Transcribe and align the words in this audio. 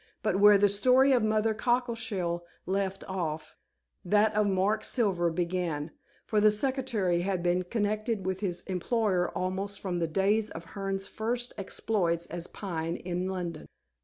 But 0.23 0.39
where 0.39 0.57
the 0.57 0.67
story 0.67 1.11
of 1.11 1.21
Mother 1.21 1.53
Cockleshell 1.53 2.41
left 2.65 3.03
off, 3.07 3.55
that 4.03 4.33
of 4.33 4.47
Mark 4.47 4.83
Silver 4.83 5.29
began, 5.29 5.91
for 6.25 6.41
the 6.41 6.49
secretary 6.49 7.21
had 7.21 7.43
been 7.43 7.61
connected 7.61 8.25
with 8.25 8.39
his 8.39 8.61
employer 8.61 9.29
almost 9.37 9.79
from 9.79 9.99
the 9.99 10.07
days 10.07 10.49
of 10.49 10.65
Hearne's 10.73 11.05
first 11.05 11.53
exploits 11.55 12.25
as 12.25 12.47
Pine 12.47 12.95
in 12.95 13.27
London. 13.27 13.67